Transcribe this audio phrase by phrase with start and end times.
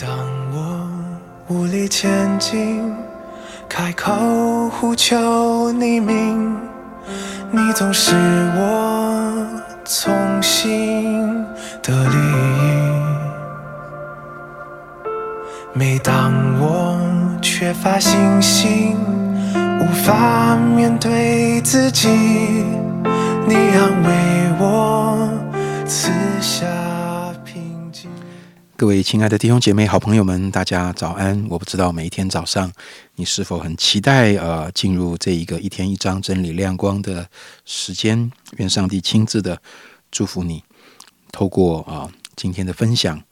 [0.00, 0.08] 当
[0.50, 0.88] 我
[1.48, 2.90] 无力前进，
[3.68, 4.10] 开口
[4.70, 6.56] 呼求你名，
[7.50, 8.14] 你总是
[8.56, 9.46] 我
[9.84, 10.10] 从
[10.40, 11.44] 心
[11.82, 12.62] 的利益。
[15.74, 16.98] 每当我
[17.42, 18.96] 缺乏信心，
[19.80, 22.08] 无法面对自己，
[23.46, 24.19] 你安慰
[28.80, 31.46] 各位亲爱的弟兄姐妹、好朋友们，大家早安！
[31.50, 32.72] 我不知道每一天早上
[33.16, 37.28] 你是否很期待呃进入这一个一天一张真理亮光的
[37.66, 38.32] 时间？
[38.56, 39.60] 愿上帝亲自的
[40.10, 40.64] 祝福你，
[41.30, 43.22] 透过啊、今天的分享，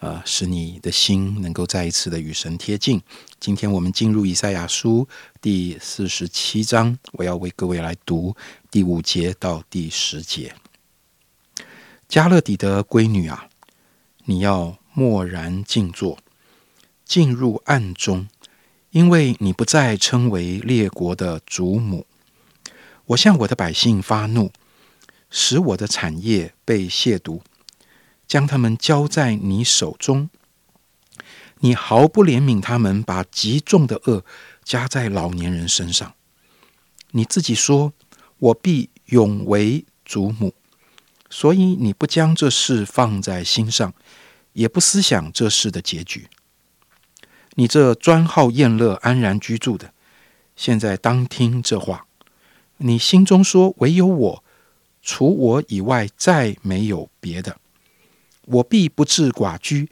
[0.00, 3.00] 呃，使你的心能够再一次的与神贴近。
[3.40, 5.08] 今天我们进入以赛亚书
[5.40, 8.36] 第四十七章，我要为各位来读
[8.70, 10.54] 第五节到第十节。
[12.06, 13.48] 加勒底的闺女啊，
[14.26, 16.18] 你要默然静坐，
[17.04, 18.28] 进入暗中，
[18.90, 22.04] 因为你不再称为列国的主母。
[23.06, 24.50] 我向我的百姓发怒，
[25.30, 27.42] 使我的产业被亵渎，
[28.26, 30.28] 将他们交在你手中。
[31.60, 34.24] 你毫不怜悯他们，把极重的恶
[34.64, 36.14] 加在老年人身上。
[37.12, 37.92] 你自己说
[38.38, 40.54] ：“我必永为主母。”
[41.30, 43.94] 所以你不将这事放在心上，
[44.58, 46.28] 也不思想这事的结局。
[47.54, 49.94] 你这专好宴乐、安然居住的，
[50.56, 52.06] 现在当听这话。
[52.78, 54.44] 你心中说：“唯有我，
[55.00, 57.60] 除我以外，再没有别的。
[58.46, 59.90] 我必不治寡居，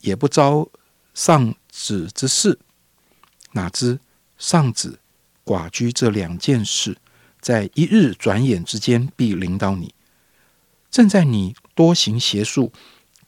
[0.00, 0.70] 也不招
[1.12, 2.58] 丧子之事。
[3.52, 4.00] 哪知
[4.38, 5.00] 丧子、
[5.44, 6.96] 寡居这两件事，
[7.40, 9.94] 在一日转眼之间必临到你。
[10.90, 12.72] 正在你多行邪术、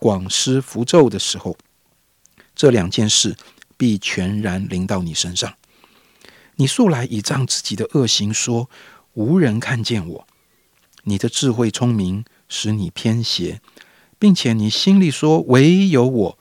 [0.00, 1.56] 广施符咒的时候，
[2.56, 3.36] 这两件事
[3.76, 5.54] 必全然临到你身上。
[6.56, 8.68] 你素来倚仗自己的恶行说
[9.12, 10.26] 无人看见我，
[11.04, 13.60] 你的智慧聪明使你偏邪，
[14.18, 16.38] 并且你心里说唯有我，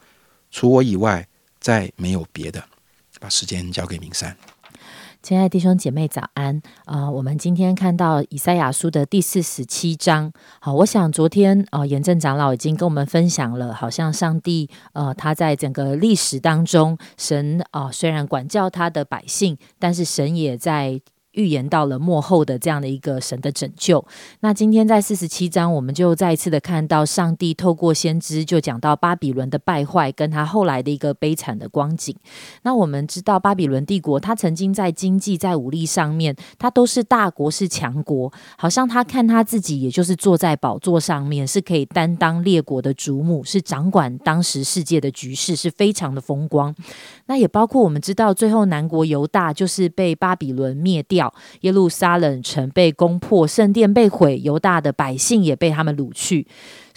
[0.50, 1.28] 除我以外
[1.60, 2.64] 再没有别的。
[3.20, 4.34] 把时间交给明山。
[5.22, 6.62] 亲爱的弟兄姐妹，早安！
[6.86, 10.32] 啊、我们今天看到以赛亚书的第四十七章。
[10.60, 21.00] 好，我想昨天呃，严正长老已经跟我们分享了，好像上帝呃，他在整个历史当中，神啊、虽然管教他的百姓，但是神也在。
[21.32, 24.04] 预言到了幕后的这样的一个神的拯救。
[24.40, 32.14] 那今天在四十七章，我们就再一次的看到上帝透过先知就讲到巴比伦的败坏，跟他后来的一个悲惨的光景。
[32.62, 38.32] 那我们知道巴比伦帝国，他曾经在经济、在武力上面，他都是大国，是强国。
[38.56, 46.74] 好像他看他自己，也就是坐在宝座上面，是可以担当列国的主母，是掌管当时世界的局势，是非常的风光。
[47.26, 51.19] 那也包括我们知道，最后南国犹大就是被巴比伦灭掉，
[51.62, 56.46] 耶路撒冷城被攻破，圣殿被毁，犹大的百姓也被他们掳去。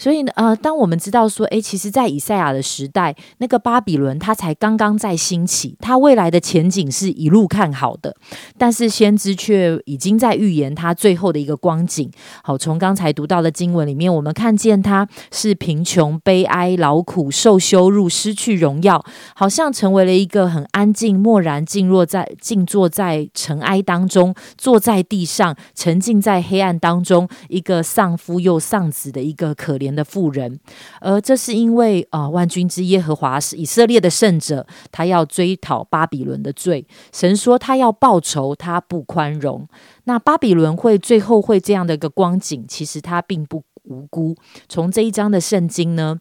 [0.04, 8.14] 所以呢，呃，当我们知道说，诶，其实，在以赛亚的时代，那个巴比伦它才刚刚在兴起，它未来的前景是一路看好的，
[8.58, 12.10] 但是先知却已经在预言它最后的一个光景。
[12.42, 19.02] 好，从刚才读到的经文里面，我们看见他是贫穷、悲哀、劳苦、受羞辱、失去荣耀，
[19.34, 30.58] 好像成为了一个很安静、默然静若在静坐在尘埃当中，坐在地上，沉浸在黑暗当中，一个丧夫又丧子的一个可怜的妇人。
[31.00, 36.86] 而这是因为啊、万军之耶和华是以色列的圣者，他要追讨巴比伦的罪。
[37.12, 39.68] 神说他要报仇，他不宽容。
[40.04, 44.34] 那巴比伦会最后会这样的一个光景，其实他并不无辜。
[44.68, 46.20] 从这一章的圣经呢，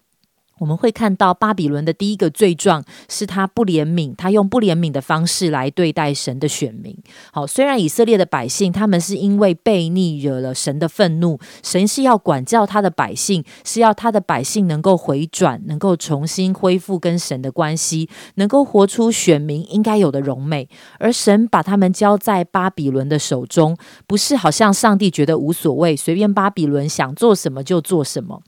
[0.60, 6.96] 我们会看到巴比伦的第一个罪状是他不怜悯，他用不怜悯的方式来对待神的选民。
[7.32, 20.70] 好，虽然以色列的百姓他们是因为悖逆惹了神的愤怒，神是要管教他的百姓，是要他的百姓能够回转，能够重新恢复跟神的关系，能够活出选民应该有的荣美。
[21.00, 23.76] 而神把他们交在巴比伦的手中，
[24.08, 28.42] 不是好像上帝觉得无所谓，随便巴比伦想做什么就做什么。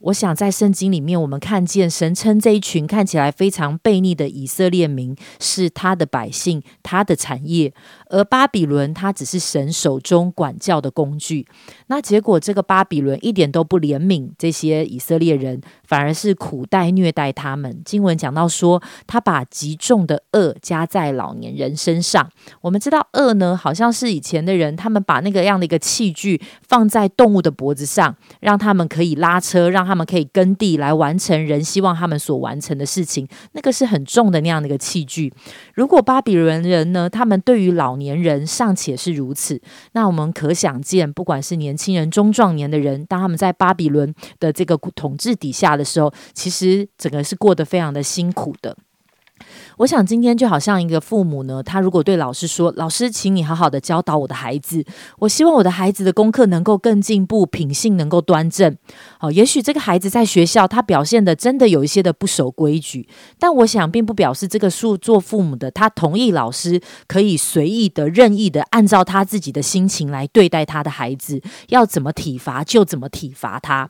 [0.00, 7.72] 我想在圣经里面，我们看见神称这一群看起来非常悖逆的以色列民是他的百姓，他的产业，
[8.10, 11.46] 而巴比伦他只是神手中管教的工具。
[11.88, 17.82] 那结果这个巴比伦一点都不怜悯这些以色列人，反而是苦待虐待他们。
[17.84, 22.30] 经文讲到说，他把极重的恶加在老年人身上。
[22.60, 35.32] 我们知道恶呢，好像是以前的人，他们把那个样的一个器具放在动物的脖子上，让他们可以拉车，让他们可以耕地来完成人希望他们所完成的事情，那个是很重的那样的一个器具。
[35.74, 39.60] 如果巴比伦人呢，他们对于老年人尚且是如此，
[39.92, 48.76] 那我们可想见，不管是年轻人、中壮年的人，当他们在巴比伦的这个统治底下的时候，其实整个是过得非常的辛苦的。
[49.78, 54.84] 我想今天就好像一个父母呢，他如果对老师说：“老师，请你好好的教导我的孩子，
[55.20, 58.76] 我希望我的孩子的功课能够更进步，品性能够端正。”
[59.18, 63.08] 好，也许这个孩子在学校他表现的真的有一些的不守规矩，
[63.38, 73.88] 但我想并不表示这个数做父母的他同意老师可以随意的、任意的按照他自己的心情来对待他的孩子，要怎么体罚就怎么体罚他。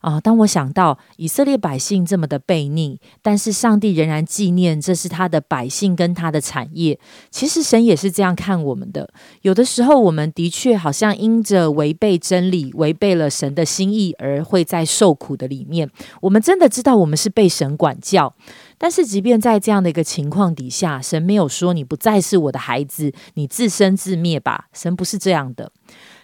[0.00, 0.20] 啊！
[0.20, 6.98] 当我想到以色列百姓这么的悖逆，但是上帝仍然纪念这是他的百姓跟他的产业。
[7.30, 9.08] 其实神也是这样看我们的。
[9.42, 15.90] 有的时候，我们的确好像因着违背真理、违背了神的心意，而会在受苦的里面。
[16.22, 18.34] 我们真的知道我们是被神管教，
[18.78, 24.68] 但是即便在这样的一个情况底下，神没有说你不再是我的孩子，你自生自灭吧。
[24.72, 25.70] 神不是这样的。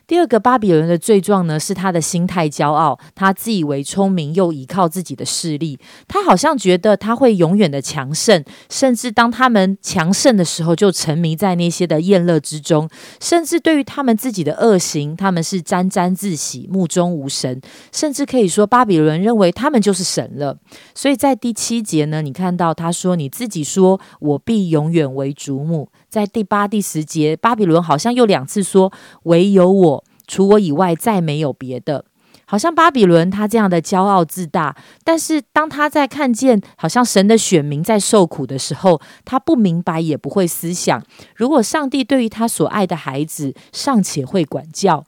[0.06, 12.88] 第二个巴比伦的罪状呢，是他的心态骄傲，他自以为聪明，又依靠自己的势力，他好像觉得他会永远的强盛，甚至当他们强盛的时候，就沉迷在那些的宴乐之中，
[13.20, 17.60] 甚至对于他们自己的恶行，他们是沾沾自喜，目中无神，
[17.90, 20.56] 甚至可以说巴比伦认为他们就是神了。
[20.94, 28.92] 所以在第七节呢，你看到他说：“你自己说我必永远为主母。”在第八、第十节，巴比伦好像又两次说
[29.24, 32.04] ：“唯有我，除我以外，再没有别的。”
[32.48, 41.02] 好像巴比伦他这样的骄傲自大，但是当他在看见好像神的选民在受苦的时候，他不明白也不会思想：
[41.34, 45.04] 如果上帝对于他所爱的孩子尚且会管教，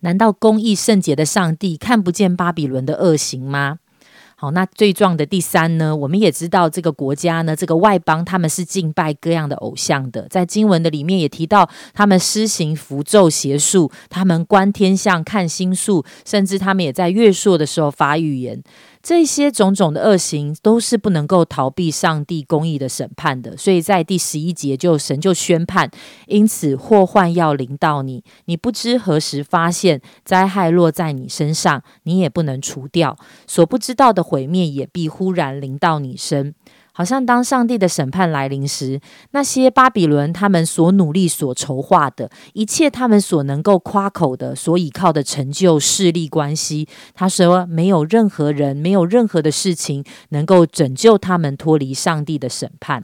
[0.00, 3.78] 难道公义圣洁的上帝看不见巴比伦的恶行吗？
[4.38, 5.96] 好，那罪状的第三呢？
[5.96, 18.62] 我们也知道这个国家呢，这个外邦他们是敬拜各样的偶像的，在经文的里面也提到，他们施行符咒邪术，他们观天象、看星宿，甚至他们也在月朔的时候发预言。
[19.06, 25.88] 这些种种的恶行都是不能够逃避上帝公义的审判的，所以在第十一节就神就宣判，
[26.26, 33.16] 因此祸患要临到你，你不知何时发现灾害落在你身上，你也不能除掉，
[33.46, 36.52] 所不知道的毁灭也必忽然临到你身。
[36.96, 38.98] 好像当上帝的审判来临时，
[39.32, 53.02] 那些巴比伦他们所努力、所筹划的一切，他们所能够夸口的、所依靠的成就、势力、关系，他说没有任何人、没有任何的事情能够拯救他们脱离上帝的审判。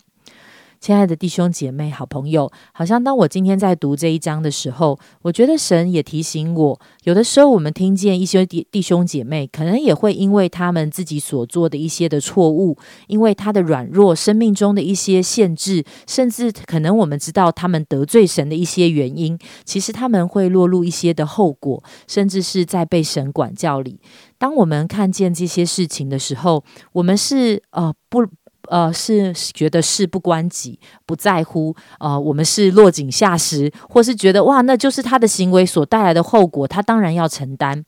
[0.82, 12.76] 亲爱的弟兄姐妹、好朋友，好像当我今天在读这一章的时候，我觉得神也提醒我，有的时候我们听见一些弟弟兄姐妹，可能也会因为他们自己所做的一些的错误，
[13.06, 24.00] 因为他的软弱、生命中的一些限制，甚至可能我们知道他们得罪神的一些原因，其实他们会落入一些的后果，甚至是在被神管教里。
[24.36, 26.64] 当我们看见这些事情的时候，
[26.94, 28.26] 我们是呃不。
[28.68, 31.74] 呃，是觉得事不关己，不在乎。
[31.98, 37.84] 呃，我们是落井下石，或是觉得哇，那就是他的行为所带来的后果，他当然要承担。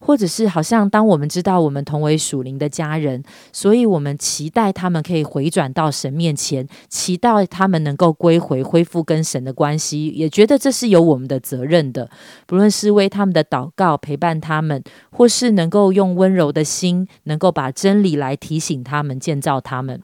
[0.00, 3.22] 或者是好像当我们知道我们同为属灵的家人，
[3.54, 12.10] 所以我们期待他们可以回转到神面前，期待他们能够归回，恢复跟神的关系，也觉得这是有我们的责任的。
[12.46, 20.02] 不论是为他们的祷告陪伴他们，或是能够用温柔的心，能够把真理来提醒他们，建造他们。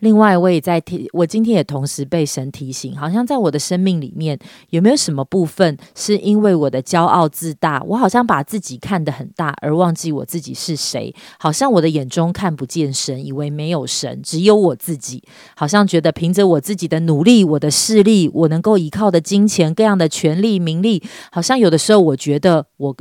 [0.00, 4.38] 另外，我也在提，我今天也同时被神提醒，好像在我的生命里面，
[4.70, 11.14] 有没有什么部分是因为我的骄傲自大，我好像把自己看得很大，而忘记我自己是谁？
[11.38, 15.22] 好像我的眼中看不见神，以为没有神，只有我自己。
[15.56, 22.94] 好像觉得凭着我自己的努力、我的势力，我能够依靠的金钱、各样的权利、名利，好像有的时候我觉得，我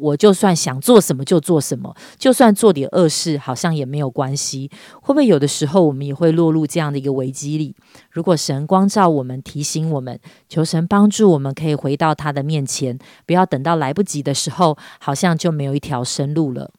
[0.00, 4.70] 我就算想做什么就做什么，就算做点恶事，好像也没有关系。
[5.00, 6.30] 会不会有的时候我们也会？
[6.40, 7.76] 落入这样的一个危机里，
[8.10, 10.18] 如果神光照我们，提醒我们，
[10.48, 16.72] 求神帮助我们，可以回到他的面前，不要等到来不及的时候，好像就没有一条生路了。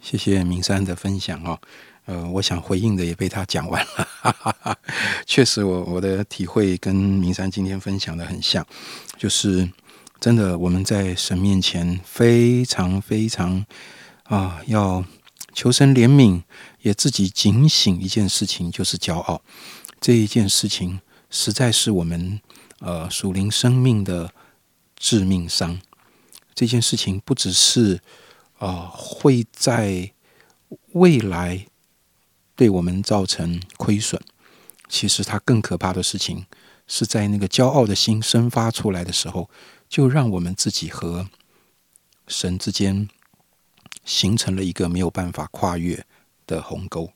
[0.00, 1.56] 谢谢明山的分享哦，
[2.06, 4.76] 呃，我想回应的也被他讲完了。
[5.24, 8.66] 确实，我我的体会跟明山今天分享的很像，
[9.16, 9.70] 就是
[10.18, 13.64] 真的我们在神面前非常非常
[14.24, 15.04] 啊，要
[15.52, 16.42] 求神怜悯。
[16.82, 19.42] 也自己警醒一件事情，就是骄傲。
[20.00, 22.40] 这一件事情实在是我们
[22.78, 24.32] 呃属灵生命的
[24.96, 25.80] 致命伤。
[26.54, 28.00] 这件事情不只是
[28.58, 30.12] 呃，会在
[30.92, 31.66] 未来
[32.54, 34.22] 对我们造成亏损。
[34.88, 36.46] 其实，它更可怕的事情
[36.86, 39.50] 是在那个骄傲的心生发出来的时候，
[39.88, 41.28] 就让我们自己和
[42.28, 43.08] 神之间
[44.08, 46.02] 形成了一个没有办法跨越
[46.46, 47.12] 的鸿沟。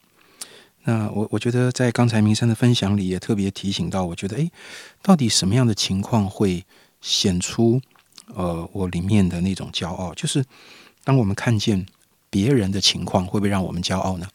[0.85, 4.51] 那我我觉得，在刚才明生的分享里，也特别提醒到，我觉得，诶，
[5.01, 6.65] 到底什么样的情况会
[7.01, 7.81] 显出
[8.35, 10.13] 呃我里面的那种骄傲？
[10.15, 10.45] 就是
[11.05, 11.87] 当我们看见
[12.29, 14.29] 别人的情况，会不会让我们骄傲呢？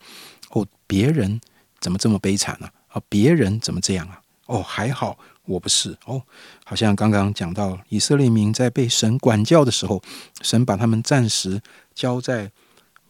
[0.52, 1.40] 哦，别人
[1.80, 2.70] 怎么这么悲惨呢？
[2.88, 4.22] 啊，别人怎么这样啊？
[4.46, 6.22] 哦，还好我不是哦。
[6.64, 10.02] 好像刚刚讲到以色列民在被神管教的时候，
[10.42, 11.62] 神把他们暂时
[11.98, 12.52] 交在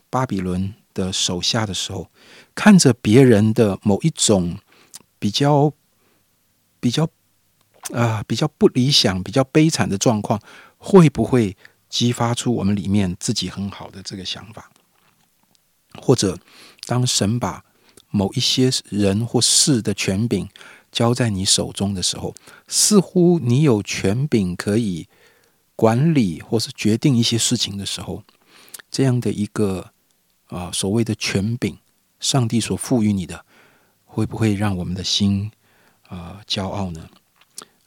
[0.10, 2.10] 巴比伦的手下的时候，
[2.56, 4.58] 看着别人的某一种
[5.20, 5.74] 比较
[6.79, 7.10] 比较
[7.91, 10.41] 啊比较不理想、比较悲惨的状况，
[10.77, 11.58] 会不会
[11.89, 14.72] 激发出我们里面自己很好的这个想法？
[16.00, 16.39] 或者
[16.86, 17.65] 当神把
[18.10, 20.48] 某一些人或事的权柄
[20.94, 22.34] 交在你手中的时候，
[22.70, 25.10] 似乎你有权柄可以
[25.75, 28.24] 管理或是决定一些事情的时候，
[28.89, 29.91] 这样的一个
[30.48, 31.77] 啊所谓的权柄，
[32.20, 33.46] 上帝所赋予你的，
[34.06, 35.51] 会不会让我们的心
[36.08, 37.10] 啊骄傲呢？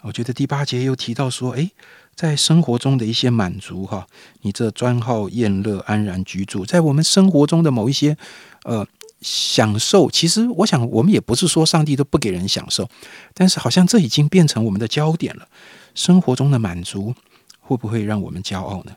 [0.02, 1.70] 我觉得第八节又提到说，诶，
[2.14, 4.06] 在生活中的一些满足哈，
[4.42, 8.16] 你这专好宴乐、安然居住，在我们生活中的某一些
[8.64, 8.86] 呃。
[9.22, 12.88] 享受，其实我想，我们也不是说上帝都不给人享受，
[13.34, 15.46] 但是好像这已经变成我们的焦点了。
[15.94, 17.14] 生活中的满足
[17.60, 18.96] 会不会让我们骄傲呢？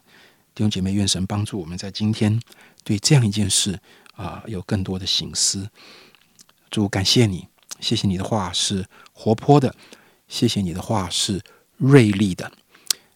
[0.56, 2.40] 弟兄姐妹，愿神帮助我们在今天
[2.84, 3.80] 对这样一件事
[4.14, 5.70] 啊有更多的醒思。
[6.70, 7.48] 主感谢你，
[7.80, 9.76] 谢谢你的话是活泼的，
[10.28, 11.42] 谢谢你的话是
[11.78, 12.52] 锐利的，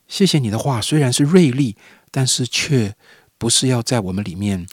[0.07, 1.75] 谢谢你的话虽然是锐利，
[2.09, 2.95] 但是却
[3.37, 4.67] 不是要在我们里面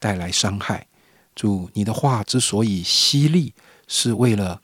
[0.00, 0.88] 带来伤害。
[1.36, 3.54] 主，你的话之所以犀利，
[3.86, 4.60] 是为了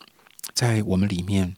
[0.53, 1.55] 在我们里面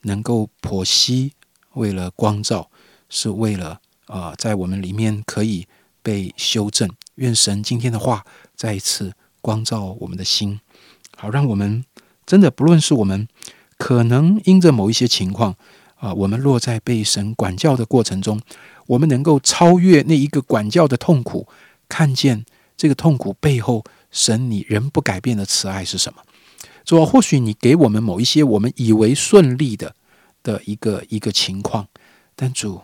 [0.00, 1.34] 能够剖析，
[1.74, 2.68] 为了光照，
[3.08, 5.66] 是为了啊，在我们里面可以
[6.02, 6.90] 被修正。
[7.16, 10.60] 愿神今天的话再一次光照我们的心，
[11.16, 11.84] 好让我们
[12.24, 13.28] 真的不论是我们
[13.78, 15.56] 可能因着某一些情况
[15.96, 18.40] 啊，我们落在被神管教的过程中，
[18.86, 21.48] 我们能够超越那一个管教的痛苦，
[21.88, 22.44] 看见
[22.76, 23.84] 这个痛苦背后。
[24.12, 26.22] 神，你仍不改变的慈爱是什么？
[26.86, 29.94] 主，或许你给我们某一些我们以为顺利的
[30.42, 31.86] 的一个一个情况，
[32.34, 32.80] 但主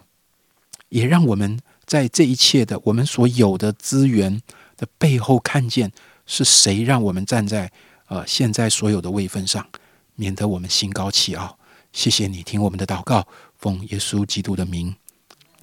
[0.92, 4.42] 也让我们在这一切的我们所有的资源
[4.76, 5.90] 的背后，看见
[6.26, 7.72] 是谁让我们站在
[8.08, 9.66] 呃现在所有的位分上，
[10.14, 11.58] 免得我们心高气傲。
[11.94, 14.94] 谢谢你听我们的祷告，奉耶稣基督的名，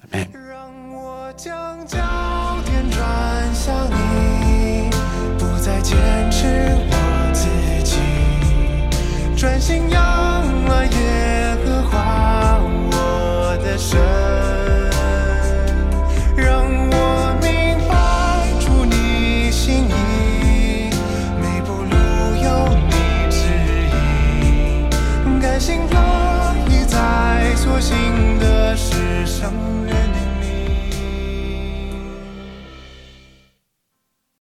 [0.00, 0.28] 阿门。
[0.32, 1.96] 让我将焦
[2.64, 4.90] 点转向你，
[5.38, 5.96] 不再坚
[6.32, 6.46] 持
[6.90, 7.46] 我自
[7.88, 10.29] 己，心要。